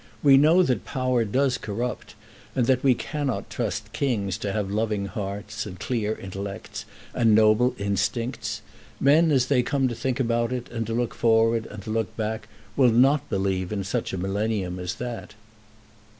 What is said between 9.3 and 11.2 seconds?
they come to think about it and to look